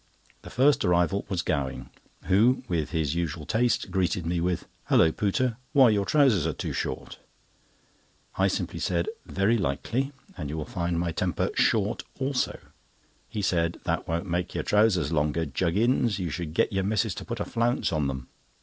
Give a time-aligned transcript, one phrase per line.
[0.41, 1.91] The first arrival was Gowing,
[2.23, 6.73] who, with his usual taste, greeted me with: "Hulloh, Pooter, why your trousers are too
[6.73, 7.19] short!"
[8.35, 12.57] I simply said: "Very likely, and you will find my temper 'short' also."
[13.29, 16.17] He said: "That won't make your trousers longer, Juggins.
[16.17, 18.27] You should get your missus to put a flounce on them."